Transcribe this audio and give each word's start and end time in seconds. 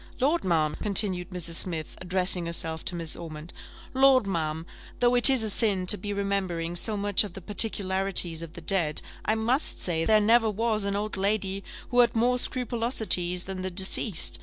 Lord, 0.19 0.43
ma'am," 0.43 0.75
continued 0.81 1.29
Mrs. 1.29 1.53
Smith, 1.57 1.95
addressing 2.01 2.47
herself 2.47 2.83
to 2.85 2.95
Mrs. 2.95 3.21
Ormond, 3.21 3.53
"Lord, 3.93 4.25
ma'am, 4.25 4.65
though 4.99 5.13
it 5.13 5.29
is 5.29 5.43
a 5.43 5.49
sin 5.51 5.85
to 5.85 5.95
be 5.95 6.11
remembering 6.11 6.75
so 6.75 6.97
much 6.97 7.23
of 7.23 7.33
the 7.33 7.39
particularities 7.41 8.41
of 8.41 8.53
the 8.53 8.61
dead, 8.61 9.03
I 9.25 9.35
must 9.35 9.79
say 9.79 10.03
there 10.03 10.19
never 10.19 10.49
was 10.49 10.85
an 10.85 10.95
old 10.95 11.17
lady 11.17 11.63
who 11.91 11.99
had 11.99 12.15
more 12.15 12.39
scrupulosities 12.39 13.45
than 13.45 13.61
the 13.61 13.69
deceased. 13.69 14.39